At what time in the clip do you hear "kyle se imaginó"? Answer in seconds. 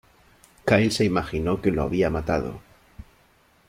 0.65-1.61